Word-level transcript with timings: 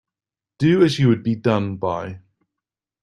Do 0.57 0.81
as 0.83 0.97
you 0.97 1.09
would 1.09 1.21
be 1.21 1.35
done 1.35 1.75
by. 1.77 2.21